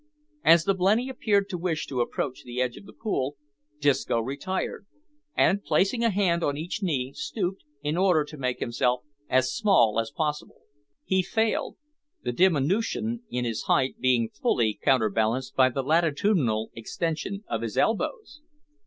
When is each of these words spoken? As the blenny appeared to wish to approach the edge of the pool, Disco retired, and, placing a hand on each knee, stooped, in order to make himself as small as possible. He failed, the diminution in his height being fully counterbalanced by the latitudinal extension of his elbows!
As 0.43 0.63
the 0.63 0.73
blenny 0.73 1.09
appeared 1.09 1.47
to 1.49 1.59
wish 1.59 1.85
to 1.85 2.01
approach 2.01 2.41
the 2.43 2.59
edge 2.59 2.75
of 2.75 2.87
the 2.87 2.91
pool, 2.91 3.35
Disco 3.79 4.19
retired, 4.19 4.87
and, 5.37 5.63
placing 5.63 6.03
a 6.03 6.09
hand 6.09 6.43
on 6.43 6.57
each 6.57 6.81
knee, 6.81 7.13
stooped, 7.13 7.63
in 7.83 7.97
order 7.97 8.23
to 8.25 8.35
make 8.35 8.59
himself 8.59 9.03
as 9.29 9.53
small 9.53 9.99
as 9.99 10.09
possible. 10.09 10.61
He 11.05 11.21
failed, 11.21 11.77
the 12.23 12.31
diminution 12.33 13.21
in 13.29 13.45
his 13.45 13.61
height 13.67 13.99
being 13.99 14.29
fully 14.29 14.73
counterbalanced 14.81 15.55
by 15.55 15.69
the 15.69 15.83
latitudinal 15.83 16.71
extension 16.73 17.43
of 17.47 17.61
his 17.61 17.77
elbows! 17.77 18.41